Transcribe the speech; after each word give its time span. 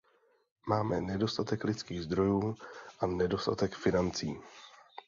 Máme 0.67 1.01
nedostatek 1.01 1.63
lidských 1.63 2.01
zdrojů 2.03 2.55
a 2.99 3.05
nedostatek 3.05 3.75
financování. 3.75 4.39